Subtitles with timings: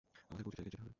[0.29, 0.89] আমাদেরকে উঁচু জায়গায় যেতে হবে!